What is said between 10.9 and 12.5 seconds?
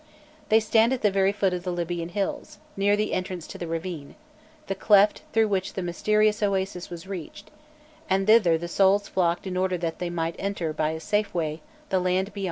safe way the land beyond the grave.